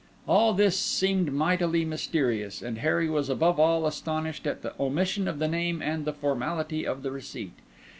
[0.27, 5.37] All this seemed mightily mysterious, and Harry was above all astonished at the omission of
[5.37, 7.53] the name and the formality of the receipt.